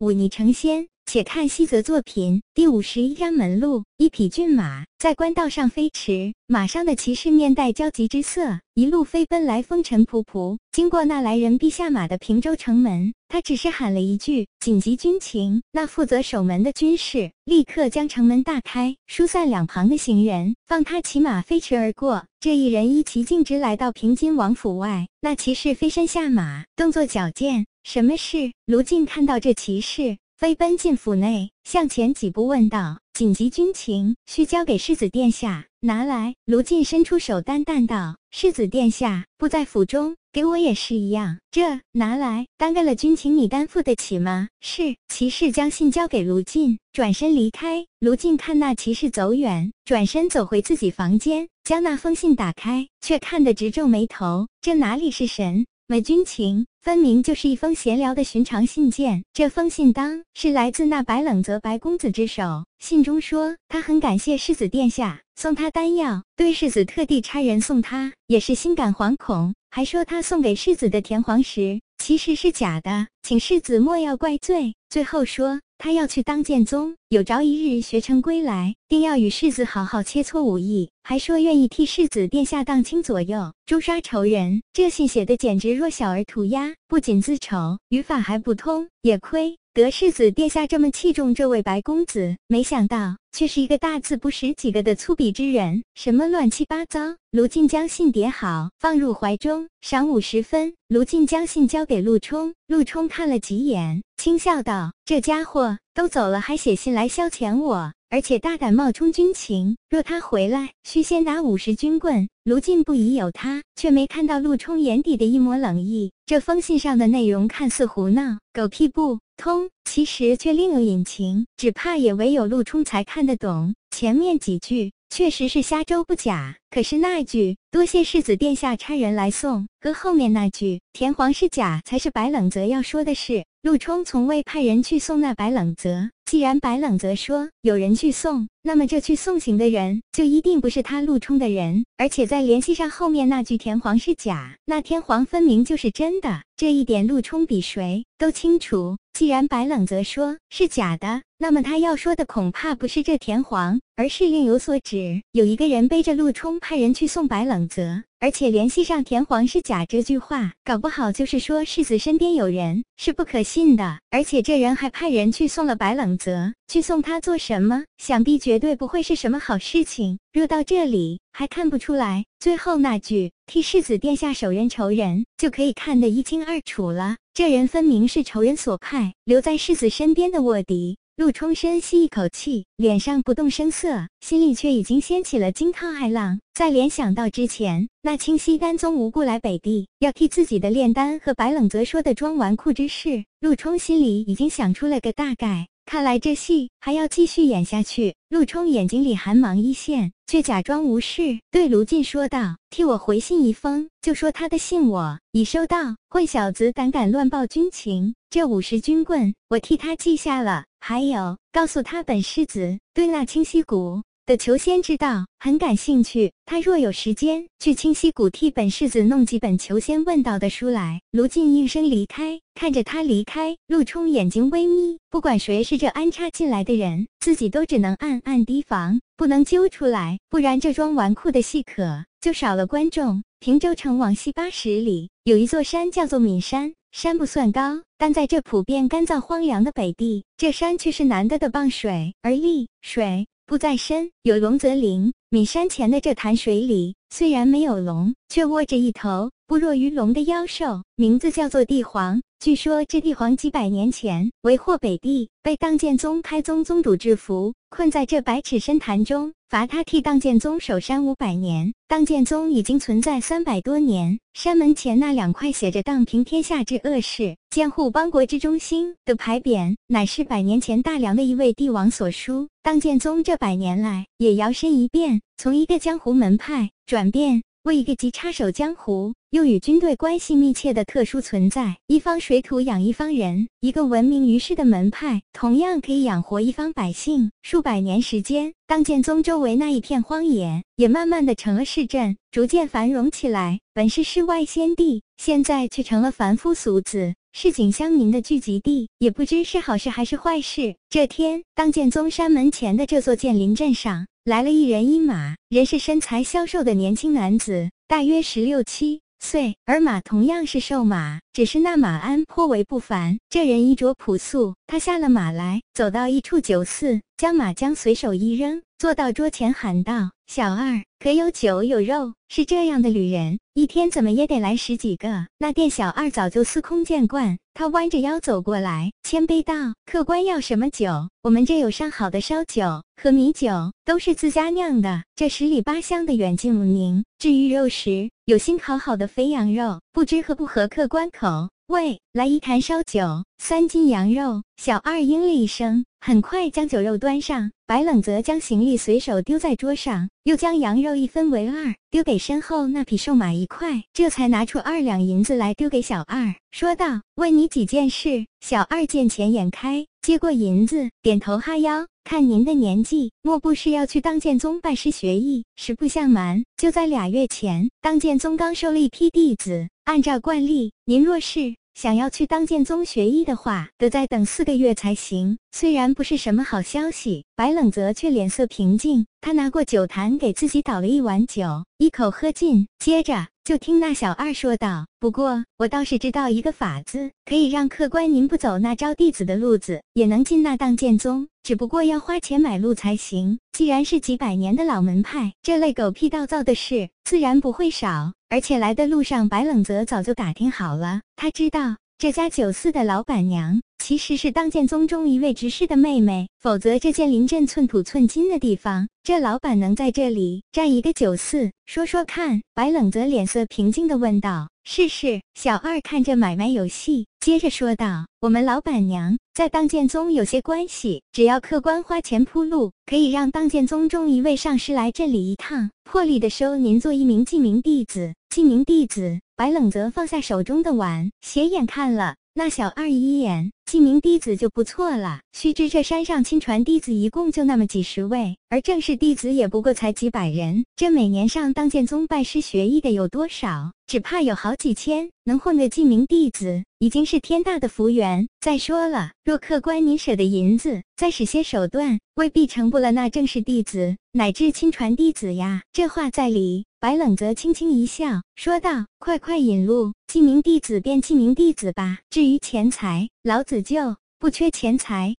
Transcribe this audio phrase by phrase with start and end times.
[0.00, 0.88] 忤逆成仙。
[1.06, 3.82] 且看西泽作品第五十一章门路。
[3.96, 10.56] 一匹骏马在官道上飞驰，马上的骑士面带焦急之色，一路飞奔来，风尘仆仆。
[10.70, 22.24] 经过那来人必下马的平州城门，他只是喊了一句“紧急军情”，那负责守门的军士立刻将城门大开，疏散两旁的行人，放他骑马飞驰而过。
[22.38, 27.66] 这一人一骑径直来到平津王府外，那骑士飞身下马，动作矫健。
[27.82, 28.52] 什么事？
[28.66, 30.18] 卢静看到这骑士。
[30.36, 41.40] 飞奔进府内，向前几步问道：“紧急军情，需交给世子殿下拿来。”卢进伸出手，淡淡道：“世子殿下不在府中，给我也是一样。
[41.50, 44.96] 这拿来，耽搁了军情，你担负得起吗？”是。
[45.08, 47.84] 骑士将信交给卢进，转身离开。
[47.98, 54.48] 卢进看那骑士走远，转身走回自己房间，将那封信打开，却看得直皱眉头。
[54.62, 55.66] 这哪里是神？
[55.90, 59.24] 美军情分明就是一封闲聊的寻常信件。
[59.32, 62.64] 这封信当是来自那白冷泽白公子之手。
[62.78, 69.52] 信中说，他很感谢世子殿下送他丹药，对世子特地差人送他，也是心感惶恐。
[69.68, 74.76] 还说他送给世子的田黄石其实是假的，请世子莫要怪罪。
[74.90, 75.60] 最后说。
[75.82, 80.90] 他要去当剑宗，有朝一日学成归来，定要与世子好好切磋武艺。
[81.02, 84.60] 还说愿意替世子殿下荡清左右，诛杀仇人。
[84.74, 88.90] 这信写的简直若小儿涂鸦，不仅字丑，语法还不通。
[89.00, 95.82] 也亏得世子殿下这么器重这位白公子，没想到却是一个大字不识几个的粗鄙之人。
[95.94, 97.16] 什么乱七八糟！
[97.30, 99.66] 卢静将信叠好，放入怀中。
[99.82, 104.04] 晌午时分，卢静将信交给陆冲，陆冲看了几眼。
[104.16, 109.76] 轻笑道：“这家伙都走了，还写信来消遣我，而且大胆冒充军情。
[109.88, 116.12] 若他回来，需先打五十军棍。”卢进不疑有他，却没看到陆冲眼底的一抹冷意。
[116.26, 123.74] 这封信上的内容看似胡闹、狗屁不通，其实却另有隐情，只怕也唯有陆冲才看得懂。
[123.90, 124.92] 前面几句。
[125.12, 133.44] 确实是瞎诌不假，可是那句“多谢世子殿下差人来送”和后面那句“田黄是假”才是白冷泽要说的事。
[133.62, 141.84] 陆冲从未派人去送那白冷泽，既然白冷泽说有人去送，那么这去送行的人就一定不是他陆冲的人。
[141.98, 146.40] 而且再联系上后面那句“田黄是假”，那天黄分明就是真的。
[146.56, 148.96] 这一点陆冲比谁都清楚。
[149.12, 155.20] 既然白冷泽说是假的，那么他要说的恐怕不是这田黄，而是另有所指。
[155.32, 163.98] 有一个人背着陆冲派人去送白冷泽，而且联系上田黄是假这句话，搞不好就是说世子身边有人，是不可信的。
[164.10, 167.84] 而且这人还派人去送了白冷泽，去送他做什么？
[167.96, 170.18] 想必绝对不会是什么好事情。
[170.34, 177.16] 若到这里还看不出来，最后那句替世子殿下手刃仇人，就可以看得一清二楚了。
[177.32, 180.98] 这人分明是仇人所派，留在世子身边的卧底。
[181.16, 186.40] 陆冲深吸一口气，脸上不动声色，心里却已经掀起了惊涛骇浪。
[186.54, 195.66] 再联想到之前那清溪丹宗无故来北地，要替自己的炼丹和白冷泽说的装纨绔之事，陆冲心里已经想出了个大概。
[195.84, 198.14] 看来这戏还要继续演下去。
[198.28, 205.96] 陆冲眼睛里寒芒一现，却假装无事，对卢进说道：“替我回信一封，就说他的信我已收到。
[206.08, 210.66] 混小子胆敢乱报军情，这五十军棍我替他记下了。
[210.80, 221.00] 还有，告诉他本世子对那清溪谷。”的求仙之道很感兴趣，他若有时间去清溪谷替本世子弄几本求仙问道的书来。
[221.10, 224.98] 卢进应声离开，看着他离开，陆冲眼睛微眯。
[225.10, 233.24] 不管谁是这安插进来的人，自己都只能暗暗提防，不能揪出来，不然这桩纨绔的戏可就少了观众。
[233.40, 243.26] 平州城往西八十里，有一座山叫做岷山，山不算高，但在这普遍干燥荒凉的北地，这山却是难得的傍水而立，水。
[243.46, 245.12] 不在深，有龙则灵。
[245.30, 252.22] 岷山前的这潭水里，虽然没有龙，却卧着一头不弱于龙的妖兽，名字叫做帝皇。
[252.40, 259.34] 据说这帝皇几百年前为祸北地，被当剑宗开宗宗主制服，困在这百尺深潭中。
[259.50, 261.74] 罚他替当剑宗守山五百年。
[261.86, 272.48] 当剑宗已经存在三百多年，山门前那两块写着“荡平天下之恶事，监护邦国之中心”的牌匾，乃是百年前大梁的一位帝王所书。
[272.62, 279.12] 当剑宗这百年来也摇身一变，从一个江湖门派转变为一个既插手江湖。
[279.30, 287.30] 又与军队关系密切的特殊存在，一方水土养一方人，一个闻名于世的门派，同样可以养活一方百姓。
[287.42, 293.60] 数百年时间，当剑宗周围那一片荒野，也慢慢的成了市镇，逐渐繁荣起来。
[293.72, 300.74] 本是世外仙地，现在却成了凡夫俗子市井乡民的聚集地，也不知是好事还是坏事。
[300.88, 309.00] 这天，当剑宗山门前的这座剑林镇上，来了一人一马，人是身材消瘦的年轻男子，大约十六七。
[309.18, 313.18] 岁，而马同样是瘦马，只是那马鞍颇为不凡。
[313.28, 325.26] 这人衣着朴素，他下了马来，走到一处酒肆，将马缰随手一扔，坐到桌前喊道：“小二，可有酒有肉？”是这样的旅人，一天怎么也得来十几个。
[325.38, 331.08] 那店小二早就司空见惯，他弯着腰走过来，谦卑道：“客官要什么酒？
[331.24, 332.62] 我们这有上好的烧酒
[333.02, 337.04] 和米酒，都是自家酿的，这十里八乡的远近闻名。
[337.18, 341.50] 至于肉食，有新烤好的肥羊肉，不知合不合客官口？
[341.70, 347.52] 喂，来一坛烧酒，三斤羊肉。”小二应了一声，很快将酒肉端上。
[347.64, 361.86] 白冷则将行李随手丢在桌上，又将羊肉一分为二，丢给身后那匹瘦马一块，这才拿出二两银子来丢给小二，说道：“问你几件事。”小二见钱眼开，接过银子，点头哈腰。
[362.02, 365.44] 看您的年纪，莫不是要去当剑宗拜师学艺？
[365.54, 369.68] 实不相瞒，就在俩月前，当剑宗刚收了一批弟子。
[369.84, 371.54] 按照惯例，您若是……
[371.74, 375.38] 想要去当剑宗学艺的话，得再等四个月才行。
[375.52, 379.06] 虽然不是什么好消息，白冷泽却脸色平静。
[379.20, 382.66] 他拿过酒坛，给自己倒了一碗酒，一口喝尽。
[382.78, 391.28] 接着就听那小二说道：“不过我倒是知道一个法子，可以让客官您不走那招弟子的路子，也能进那当剑宗。
[391.42, 393.38] 只不过要花钱买路才行。
[393.52, 401.00] 既然是几百年的老门派，这类狗屁倒灶的事自然不会少。”而且来的路上，白冷泽早就打听好了。
[401.16, 411.50] 他知道这家酒肆的老板娘其实是当剑宗中一位执事的妹妹，否则这剑林镇寸土寸金的地方，这老板能在这里占一个酒肆？
[411.66, 412.40] 说说看。
[412.54, 414.48] 白冷泽脸色平静地问道。
[414.72, 428.14] 是是，小二看着买卖有戏，接着说道：“我们老板娘在当剑宗有些关系，只要客官花钱铺路，可以让当剑宗中一位上师来这里一趟，破例的收您做一名记名弟子。
[428.28, 433.50] 记名弟子。”白冷泽放下手中的碗，斜眼看了那小二一眼。
[433.70, 435.20] 记名弟子就不错了。
[435.32, 440.64] 须知这山上亲传弟子一共就那么几十位，而正式弟子也不过才几百人。
[440.74, 443.70] 这每年上当剑宗拜师学艺的有多少？
[443.86, 445.10] 只怕有好几千。
[445.22, 448.26] 能混个记名弟子，已经是天大的福缘。
[448.40, 455.62] 再说了，若客官您舍得银子，再使些手段，未必成不了那正式弟子，乃至亲传弟子呀。
[455.72, 456.64] 这话在理。
[456.80, 461.98] 白冷则轻轻一笑，说道：“快快引路，记名弟子便记名弟子吧。
[462.08, 465.08] 至于钱财，老子就不缺钱财。”